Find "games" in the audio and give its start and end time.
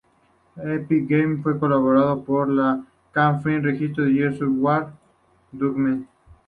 1.07-1.45